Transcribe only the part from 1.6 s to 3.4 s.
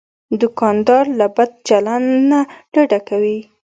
چلند نه ډډه کوي.